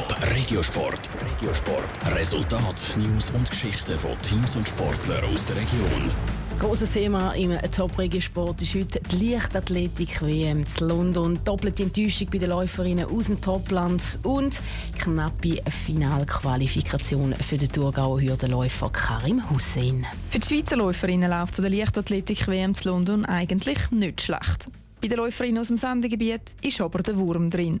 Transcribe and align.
Top 0.00 0.16
Regiosport. 0.34 1.10
Regiosport. 1.20 2.16
Resultat, 2.16 2.96
News 2.96 3.30
und 3.34 3.50
Geschichten 3.50 3.98
von 3.98 4.12
Teams 4.22 4.56
und 4.56 4.66
Sportlern 4.66 5.22
aus 5.24 5.44
der 5.44 5.56
Region. 5.56 6.10
Grosses 6.58 6.92
Thema 6.92 7.32
im 7.32 7.58
Top-Regisport 7.70 8.62
ist 8.62 8.74
heute 8.74 9.00
die 9.10 9.32
Leichtathletik-WM 9.32 10.64
zu 10.64 10.86
London. 10.86 11.38
Doppelte 11.44 11.82
Enttäuschung 11.82 12.28
bei 12.32 12.38
den 12.38 12.48
Läuferinnen 12.48 13.10
aus 13.14 13.26
dem 13.26 13.42
Topland 13.42 14.02
und 14.22 14.58
knappe 14.98 15.58
Finalqualifikation 15.84 17.34
für 17.34 17.58
den 17.58 17.70
Thurgauer 17.70 18.22
Hürdenläufer 18.22 18.88
Karim 18.88 19.50
Hussein. 19.50 20.06
Für 20.30 20.38
die 20.38 20.46
Schweizer 20.46 20.76
Läuferinnen 20.76 21.28
läuft 21.28 21.58
der 21.58 21.68
Leichtathletik-WM 21.68 22.74
zu 22.74 22.88
London 22.88 23.26
eigentlich 23.26 23.90
nicht 23.90 24.22
schlecht. 24.22 24.66
Bei 25.02 25.08
den 25.08 25.18
Läuferinnen 25.18 25.60
aus 25.60 25.68
dem 25.68 25.76
Sendegebiet 25.76 26.54
ist 26.62 26.80
aber 26.80 27.02
der 27.02 27.18
Wurm 27.18 27.50
drin. 27.50 27.80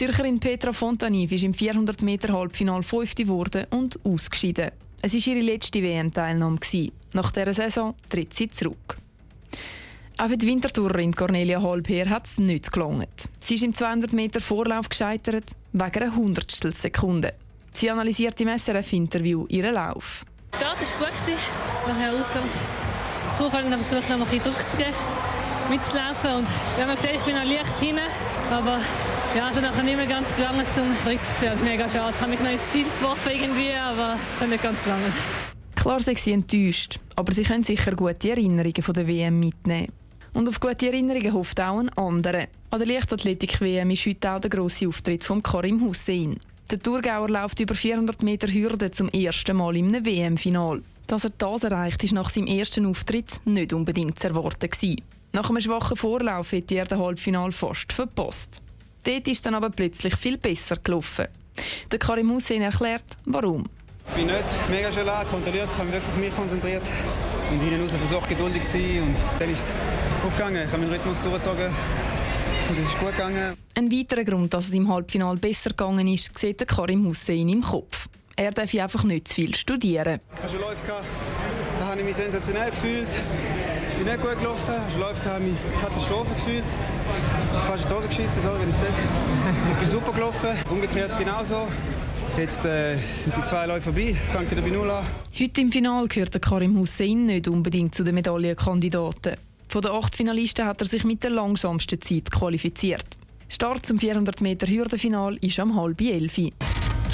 Zürcherin 0.00 0.40
Petra 0.40 0.72
Fontaniv 0.72 1.30
ist 1.30 1.44
im 1.44 1.52
400 1.52 2.00
Meter 2.00 2.32
Halbfinal 2.32 2.82
Fünfte 2.82 3.24
geworden 3.24 3.66
und 3.68 3.98
ausgeschieden. 4.02 4.70
Es 5.02 5.12
war 5.12 5.26
ihre 5.26 5.44
letzte 5.44 5.82
WM-Teilnahme. 5.82 6.58
Nach 7.12 7.30
dieser 7.30 7.52
Saison 7.52 7.94
tritt 8.08 8.32
sie 8.32 8.48
zurück. 8.48 8.96
Auch 10.16 10.28
für 10.28 10.38
die 10.38 10.46
Wintertourerin 10.46 11.14
Cornelia 11.14 11.60
Halbherr 11.60 12.08
hat 12.08 12.24
es 12.24 12.38
nicht 12.38 12.72
gelungen. 12.72 13.08
Sie 13.40 13.56
ist 13.56 13.62
im 13.62 13.74
200 13.74 14.14
Meter 14.14 14.40
Vorlauf 14.40 14.88
gescheitert, 14.88 15.44
wegen 15.74 16.02
einer 16.02 16.16
Hundertstel 16.16 16.72
Sekunde. 16.72 17.34
Sie 17.74 17.90
analysiert 17.90 18.40
im 18.40 18.58
SRF-Interview 18.58 19.44
ihren 19.50 19.74
Lauf. 19.74 20.24
Der 20.54 20.60
Start 20.60 20.78
war 20.80 21.08
gut. 21.08 21.88
Nachher 21.88 22.18
Ausgangskurve 22.18 23.52
habe 23.52 23.76
ich 23.78 23.86
versucht, 23.86 24.08
noch 24.08 24.16
ein 24.16 24.24
bisschen 24.24 24.44
Druck 24.44 24.66
zu 24.66 24.78
geben, 24.78 24.94
mitzulaufen. 25.70 26.30
Und 26.34 26.48
wir 26.76 26.86
haben 26.86 26.96
gesehen, 26.96 27.14
ich 27.16 27.22
bin 27.22 27.36
noch 27.36 27.44
leicht 27.44 27.78
hinten. 27.78 28.02
Aber 28.50 28.80
ja, 29.36 29.46
also 29.46 29.60
nachher 29.60 29.82
nicht 29.82 29.96
mehr 29.96 30.06
ganz 30.06 30.34
gelangt 30.36 30.68
zum 30.74 30.84
Dritt 31.04 31.20
zu 31.38 31.42
werden. 31.42 31.64
Mega 31.64 31.88
schade. 31.88 32.12
Ich 32.14 32.20
habe 32.20 32.30
mich 32.30 32.40
noch 32.40 32.50
ins 32.50 32.68
Ziel 32.70 32.86
geworfen 32.98 33.32
irgendwie, 33.32 33.72
aber 33.72 34.18
es 34.34 34.40
hat 34.40 34.48
nicht 34.48 34.62
ganz 34.62 34.82
gelangt. 34.82 35.14
Klar 35.76 36.00
sind 36.00 36.18
sie 36.18 36.32
enttäuscht, 36.32 36.98
aber 37.16 37.32
sie 37.32 37.44
können 37.44 37.64
sicher 37.64 37.92
gute 37.96 38.30
Erinnerungen 38.30 38.82
von 38.82 38.92
der 38.92 39.06
WM 39.06 39.40
mitnehmen. 39.40 39.88
Und 40.34 40.48
auf 40.48 40.60
gute 40.60 40.88
Erinnerungen 40.88 41.32
hofft 41.32 41.60
auch 41.60 41.78
ein 41.78 41.88
anderer. 41.90 42.48
An 42.70 42.78
der 42.78 42.86
Leichtathletik-WM 42.86 43.90
ist 43.90 44.06
heute 44.06 44.30
auch 44.30 44.40
der 44.40 44.50
grosse 44.50 44.88
Auftritt 44.88 45.24
von 45.24 45.42
Karim 45.42 45.80
Hussein. 45.80 46.38
Der 46.70 46.78
Thurgauer 46.78 47.28
läuft 47.28 47.58
über 47.60 47.74
400 47.74 48.22
Meter 48.22 48.46
Hürde 48.46 48.90
zum 48.90 49.08
ersten 49.08 49.56
Mal 49.56 49.76
im 49.76 49.92
WM-Final. 50.04 50.82
Dass 51.06 51.24
er 51.24 51.30
das 51.36 51.64
erreicht, 51.64 52.04
ist 52.04 52.12
nach 52.12 52.30
seinem 52.30 52.46
ersten 52.46 52.86
Auftritt 52.86 53.40
nicht 53.44 53.72
unbedingt 53.72 54.18
zu 54.20 54.28
erwarten. 54.28 54.70
Nach 55.32 55.48
einem 55.48 55.60
schwachen 55.60 55.96
Vorlauf 55.96 56.50
hätte 56.50 56.74
er 56.74 56.86
den 56.86 56.98
Halbfinal 56.98 57.52
fast 57.52 57.92
verpasst. 57.92 58.60
Dort 59.04 59.28
ist 59.28 59.46
dann 59.46 59.54
aber 59.54 59.70
plötzlich 59.70 60.16
viel 60.16 60.36
besser 60.36 60.76
gelaufen. 60.76 61.26
Der 61.90 61.98
Karim 61.98 62.30
Hussein 62.30 62.62
erklärt, 62.62 63.04
warum. 63.26 63.64
Ich 64.08 64.14
bin 64.14 64.26
nicht 64.26 64.44
mega 64.68 64.90
schnell 64.90 65.06
kontrolliert, 65.30 65.68
ich 65.72 65.78
habe 65.78 65.84
mich 65.84 65.94
wirklich 65.94 66.12
auf 66.12 66.18
mich 66.18 66.34
konzentriert 66.34 66.82
und 67.50 67.60
hinten 67.60 67.82
raus 67.82 67.92
versucht 67.94 68.28
geduldig 68.28 68.62
zu 68.62 68.70
sein 68.72 69.02
und 69.02 69.16
dann 69.38 69.50
ist 69.50 69.60
es 69.60 69.72
aufgegangen. 70.26 70.64
Ich 70.66 70.72
habe 70.72 70.82
meinen 70.82 70.92
Rhythmus 70.92 71.22
durchgezogen 71.22 71.66
und 72.68 72.78
es 72.78 72.84
ist 72.84 72.98
gut 72.98 73.12
gegangen. 73.12 73.56
Ein 73.76 73.92
weiterer 73.92 74.24
Grund, 74.24 74.52
dass 74.52 74.68
es 74.68 74.74
im 74.74 74.92
Halbfinal 74.92 75.36
besser 75.36 75.70
gegangen 75.70 76.08
ist, 76.08 76.36
sieht 76.36 76.58
der 76.58 76.66
Karim 76.66 77.06
Hussein 77.06 77.48
im 77.48 77.62
Kopf. 77.62 78.08
Er 78.34 78.50
darf 78.50 78.74
einfach 78.74 79.04
nicht 79.04 79.28
zu 79.28 79.34
viel 79.34 79.54
studieren. 79.54 80.18
Ich 80.36 80.42
hatte 80.42 80.56
Läufe, 80.58 80.82
da 81.80 81.86
habe 81.86 82.00
ich 82.00 82.06
mich 82.06 82.16
sensationell 82.16 82.70
gefühlt. 82.70 83.08
Ich 83.08 83.96
bin 83.96 84.06
nicht 84.06 84.20
gut 84.20 84.38
gelaufen, 84.38 84.74
ich 84.86 84.94
hatte 84.94 85.00
Läufe, 85.00 85.24
habe 85.24 85.44
mich 85.44 85.54
Katastrophe 85.80 86.34
gefühlt. 86.34 86.64
Fast 87.66 87.84
in 87.84 87.88
die 87.88 87.94
Hose 87.94 88.08
geschissen, 88.08 88.42
so, 88.42 88.48
wenn 88.60 88.68
ich 88.68 88.76
sage. 88.76 88.92
Ich 89.72 89.78
bin 89.78 89.88
super 89.88 90.12
gelaufen, 90.12 90.48
umgekehrt 90.70 91.18
genauso. 91.18 91.68
Jetzt 92.36 92.64
äh, 92.66 92.96
sind 92.96 93.34
die 93.36 93.42
zwei 93.44 93.66
Läufe 93.66 93.92
vorbei, 93.92 94.14
es 94.22 94.30
fängt 94.30 94.50
wieder 94.50 94.60
bei 94.60 94.68
Null 94.68 94.90
an. 94.90 95.04
Heute 95.38 95.60
im 95.60 95.72
Finale 95.72 96.06
gehört 96.06 96.34
der 96.34 96.40
Karim 96.40 96.78
Hussein 96.78 97.26
nicht 97.26 97.48
unbedingt 97.48 97.94
zu 97.94 98.04
den 98.04 98.14
Medaillenkandidaten. 98.14 99.36
Von 99.68 99.82
den 99.82 99.90
acht 99.90 100.14
Finalisten 100.14 100.66
hat 100.66 100.82
er 100.82 100.86
sich 100.86 101.04
mit 101.04 101.22
der 101.22 101.30
langsamsten 101.30 102.00
Zeit 102.00 102.30
qualifiziert. 102.30 103.06
Start 103.48 103.86
zum 103.86 103.98
400 103.98 104.42
Meter 104.42 104.66
Hürdenfinal 104.66 105.36
ist 105.36 105.58
am 105.58 105.74
halb 105.74 106.00
elf. 106.02 106.38